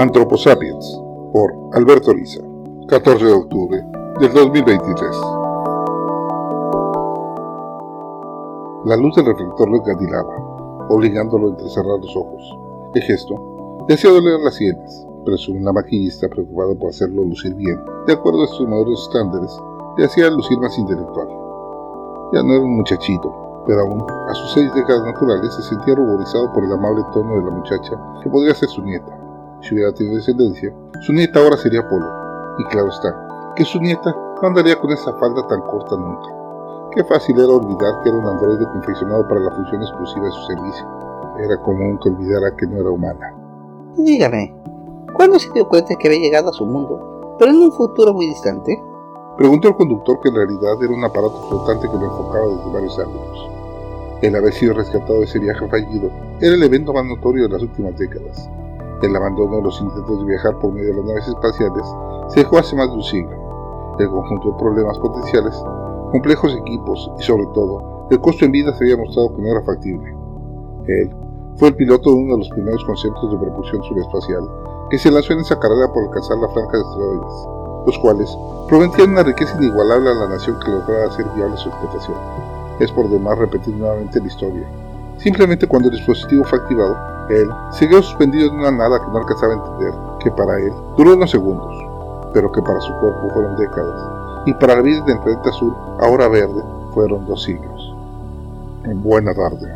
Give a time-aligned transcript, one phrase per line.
[0.00, 0.98] Anthroposapiens
[1.30, 2.40] por Alberto Riza,
[2.88, 3.84] 14 de octubre
[4.18, 5.10] del 2023.
[8.86, 12.58] La luz del reflector lo encantilaba, obligándolo a entrecerrar los ojos.
[12.94, 15.06] El gesto le hacía doler las sienes,
[15.36, 19.54] según la maquillista preocupada por hacerlo lucir bien, de acuerdo a sus modernos estándares,
[19.98, 21.28] le hacía lucir más intelectual.
[22.32, 26.50] Ya no era un muchachito, pero aún, a sus seis décadas naturales, se sentía ruborizado
[26.54, 29.19] por el amable tono de la muchacha que podría ser su nieta
[29.62, 32.06] si hubiera tenido descendencia, su nieta ahora sería Polo.
[32.58, 36.28] Y claro está, que su nieta no andaría con esa falda tan corta nunca.
[36.94, 40.42] Qué fácil era olvidar que era un androide confeccionado para la función exclusiva de su
[40.46, 40.86] servicio.
[41.38, 43.34] Era común que olvidara que no era humana.
[43.96, 44.54] Dígame,
[45.14, 48.26] ¿cuándo se dio cuenta que había llegado a su mundo, pero en un futuro muy
[48.26, 48.82] distante?
[49.36, 52.98] Preguntó al conductor que en realidad era un aparato flotante que lo enfocaba desde varios
[52.98, 53.48] ángulos.
[54.22, 57.62] El haber sido rescatado de ese viaje fallido era el evento más notorio de las
[57.62, 58.50] últimas décadas,
[59.02, 61.86] el abandono de los intentos de viajar por medio de las naves espaciales
[62.28, 63.96] se dejó hace más de un siglo.
[63.98, 65.54] El conjunto de problemas potenciales,
[66.12, 69.62] complejos equipos y sobre todo, el costo en vida se había mostrado que no era
[69.62, 70.14] factible.
[70.86, 71.10] Él
[71.56, 74.48] fue el piloto de uno de los primeros conceptos de propulsión subespacial
[74.90, 77.48] que se lanzó en esa carrera por alcanzar la franja de asteroides,
[77.86, 78.38] los cuales
[78.68, 82.16] prometían una riqueza inigualable a la nación que lograra hacer viable su explotación.
[82.80, 84.66] Es por demás repetir nuevamente la historia.
[85.18, 86.96] Simplemente cuando el dispositivo fue activado,
[87.30, 91.14] él siguió suspendido en una nada que no alcanzaba a entender, que para él duró
[91.14, 91.74] unos segundos,
[92.32, 94.02] pero que para su cuerpo fueron décadas,
[94.46, 97.94] y para la vida del planeta azul, ahora verde, fueron dos siglos.
[98.84, 99.72] En buena tarde,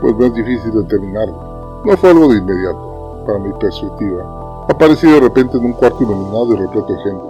[0.00, 1.82] pues no es difícil determinarlo.
[1.84, 4.66] No fue algo de inmediato, para mi perspectiva.
[4.68, 7.24] Aparecí de repente en un cuarto iluminado y repleto de gente.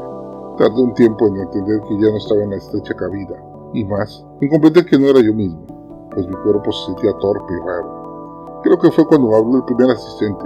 [0.58, 3.36] Tardé un tiempo en entender que ya no estaba en la estrecha cabida,
[3.72, 5.60] y más, en comprender que no era yo mismo,
[6.14, 7.95] pues mi cuerpo se sentía torpe y raro.
[8.66, 10.44] Creo que fue cuando habló el primer asistente,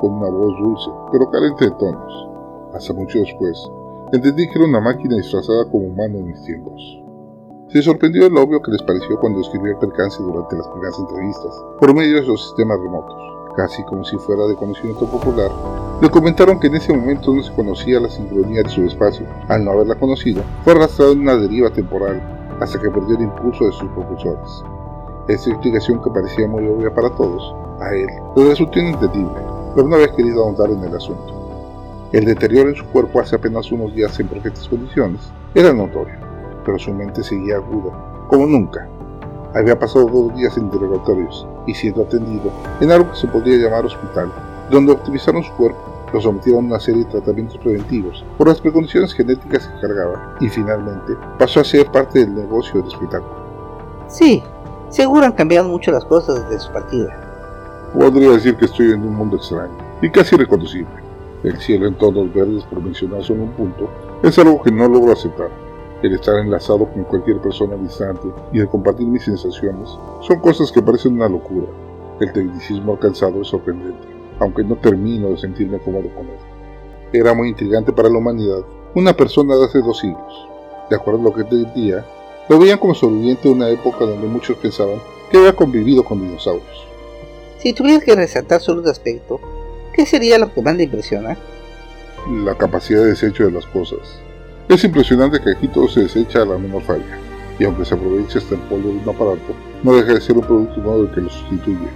[0.00, 2.28] con una voz dulce, pero carente de tonos.
[2.74, 3.70] Hasta mucho después,
[4.12, 7.00] entendí que era una máquina disfrazada como humano en mis tiempos.
[7.68, 11.64] Se sorprendió el obvio que les pareció cuando escribió el percance durante las primeras entrevistas,
[11.78, 13.16] por medio de los sistemas remotos.
[13.56, 15.52] Casi como si fuera de conocimiento popular,
[16.00, 19.24] le comentaron que en ese momento no se conocía la sincronía de su espacio.
[19.46, 22.20] Al no haberla conocido, fue arrastrado en una deriva temporal
[22.58, 24.64] hasta que perdió el impulso de sus propulsores.
[25.28, 29.40] Esta explicación que parecía muy obvia para todos, a él le resultó inentendible,
[29.74, 31.32] pero no había querido ahondar en el asunto.
[32.12, 35.20] El deterioro en su cuerpo hace apenas unos días en perfectas condiciones
[35.54, 36.14] era notorio,
[36.64, 37.92] pero su mente seguía aguda,
[38.28, 38.88] como nunca.
[39.54, 42.50] Había pasado dos días en interrogatorios y siendo atendido
[42.80, 44.32] en algo que se podría llamar hospital,
[44.70, 45.78] donde optimizaron su cuerpo,
[46.12, 50.48] lo sometieron a una serie de tratamientos preventivos por las precondiciones genéticas que cargaba y
[50.48, 53.42] finalmente pasó a ser parte del negocio del espectáculo.
[54.08, 54.42] Sí,
[54.92, 57.88] Seguro han cambiado mucho las cosas desde su partida.
[57.94, 60.92] Podría decir que estoy en un mundo extraño y casi reconocible.
[61.42, 63.88] El cielo en tonos verdes, por mencionar solo un punto,
[64.22, 65.48] es algo que no logro aceptar.
[66.02, 69.88] El estar enlazado con cualquier persona distante y el compartir mis sensaciones
[70.20, 71.68] son cosas que parecen una locura.
[72.20, 74.06] El tecnicismo alcanzado es sorprendente,
[74.40, 76.38] aunque no termino de sentirme cómodo con él.
[77.14, 78.62] Era muy intrigante para la humanidad
[78.94, 80.48] una persona de hace dos siglos.
[80.90, 82.04] De acuerdo a lo que te diría,
[82.48, 84.98] lo veían como sobreviviente de una época donde muchos pensaban
[85.30, 86.86] que había convivido con dinosaurios.
[87.58, 89.40] Si tuvieras que resaltar solo un aspecto,
[89.94, 91.36] ¿qué sería lo que más le impresiona?
[92.44, 94.18] La capacidad de desecho de las cosas.
[94.68, 97.18] Es impresionante que aquí todo se desecha a la menor falla,
[97.58, 100.44] y aunque se aproveche hasta el polvo de un aparato, no deja de ser un
[100.44, 101.88] producto nuevo que lo sustituye.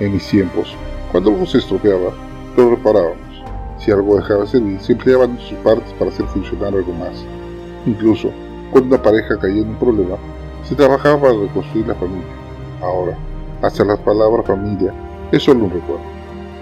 [0.00, 0.74] En mis tiempos,
[1.10, 2.12] cuando algo se estropeaba,
[2.56, 3.16] lo reparábamos.
[3.78, 7.24] Si algo dejaba de servir, se empleaban sus partes para hacer funcionar algo más.
[7.86, 8.30] Incluso,
[8.70, 10.16] cuando una pareja caía en un problema,
[10.64, 12.26] se trabajaba para reconstruir la familia.
[12.82, 13.16] Ahora,
[13.62, 14.92] hasta la palabra familia
[15.32, 16.04] es solo un recuerdo.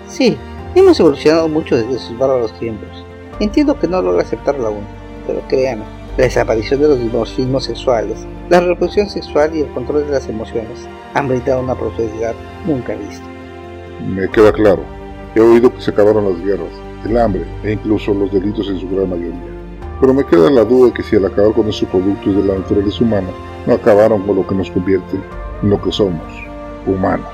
[0.09, 0.37] Sí,
[0.75, 3.05] hemos evolucionado mucho desde esos bárbaros tiempos.
[3.41, 4.85] Entiendo que no logra aceptarlo aún,
[5.27, 5.85] pero créanme,
[6.17, 10.87] la desaparición de los dimorfismos sexuales, la reproducción sexual y el control de las emociones
[11.15, 12.35] han brindado una prosperidad
[12.67, 13.27] nunca vista.
[14.07, 14.83] Me queda claro.
[15.35, 16.71] He oído que se acabaron las guerras,
[17.05, 19.54] el hambre e incluso los delitos en su gran mayoría
[20.05, 22.59] pero me queda la duda de que si al acabar con esos productos de la
[22.59, 23.31] naturaleza humana,
[23.67, 25.19] no acabaron con lo que nos convierte
[25.63, 26.21] en lo que somos,
[26.87, 27.33] humanos.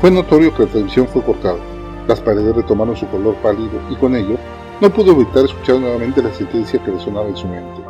[0.00, 1.60] Fue notorio que la televisión fue cortada,
[2.08, 4.38] las paredes retomaron su color pálido y con ello
[4.80, 7.80] no pudo evitar escuchar nuevamente la sentencia que resonaba en su mente.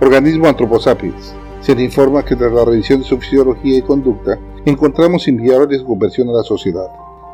[0.00, 1.34] Organismo Anthroposapiens.
[1.60, 5.84] Se le informa que tras la revisión de su fisiología y conducta, encontramos inviable su
[5.84, 6.86] conversión a la sociedad.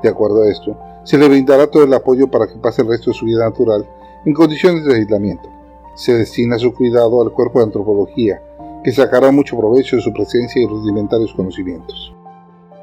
[0.03, 3.11] De acuerdo a esto, se le brindará todo el apoyo para que pase el resto
[3.11, 3.87] de su vida natural
[4.25, 5.54] en condiciones de aislamiento
[5.95, 8.43] se destina su cuidado al cuerpo de antropología,
[8.83, 12.15] que sacará mucho provecho de su presencia y rudimentarios conocimientos.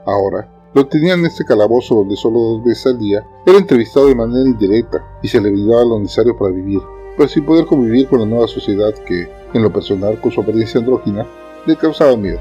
[0.05, 4.15] Ahora, Lo tenían en este calabozo donde solo dos veces al día era entrevistado de
[4.15, 6.79] manera indirecta y se le brindaba lo necesario para vivir,
[7.17, 10.79] pero sin poder convivir con la nueva sociedad que, en lo personal, con su apariencia
[10.79, 11.27] andrógina,
[11.65, 12.39] le causaba miedo.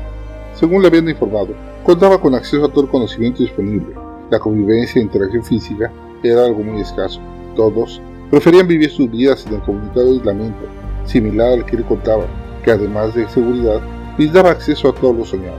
[0.55, 3.97] Según le habían informado, contaba con acceso a todo el conocimiento disponible.
[4.31, 5.91] La convivencia e interacción física
[6.23, 7.21] era algo muy escaso.
[7.57, 8.01] Todos
[8.31, 10.67] preferían vivir sus vidas en el comunicado aislamiento,
[11.05, 12.25] similar al que le contaba,
[12.65, 13.81] que además de seguridad,
[14.19, 15.59] les daba acceso a todo lo soñado.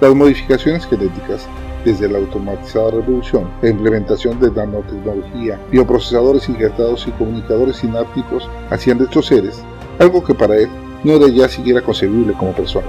[0.00, 1.46] Las modificaciones genéticas
[1.84, 9.04] desde la automatizada reproducción, la implementación de nanotecnología, bioprocesadores injertados y comunicadores sinápticos hacían de
[9.04, 9.62] estos seres
[9.98, 10.68] algo que para él
[11.04, 12.88] no era ya siquiera concebible como persona.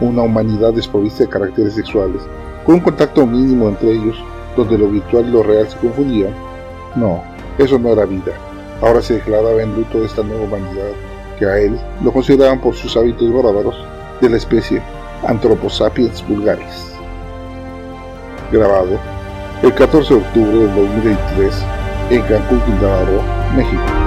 [0.00, 2.22] Una humanidad desprovista de caracteres sexuales,
[2.64, 4.16] con un contacto mínimo entre ellos,
[4.56, 6.34] donde lo virtual y lo real se confundían.
[6.94, 7.22] No,
[7.58, 8.32] eso no era vida.
[8.80, 10.90] Ahora se declaraba en luto de esta nueva humanidad,
[11.38, 13.76] que a él lo consideraban por sus hábitos bárbaros
[14.20, 14.82] de la especie
[15.26, 16.94] Anthroposapiens vulgaris
[18.52, 18.98] grabado
[19.62, 21.54] el 14 de octubre del 2023
[22.10, 23.22] en Cancún, Quintana Roo,
[23.56, 24.03] México.